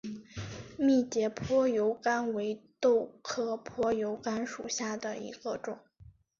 [0.77, 5.77] 密节坡油甘为豆科坡油甘属下的一个种。